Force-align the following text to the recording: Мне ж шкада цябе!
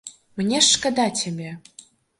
Мне 0.41 0.61
ж 0.61 0.63
шкада 0.77 1.07
цябе! 1.23 1.55